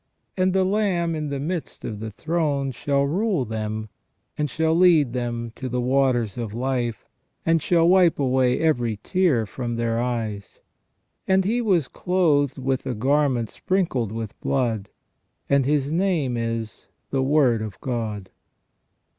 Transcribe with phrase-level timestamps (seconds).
[0.35, 3.87] And the Lamb in the midst of the throne" shall rule them,
[4.35, 7.05] and shall lead them to the waters of life,
[7.45, 10.57] and shall wipe away every tear from their eyes".
[11.27, 14.89] And" He was clothed with a garment sprinkled with blood,
[15.47, 18.31] and His name is The Word of God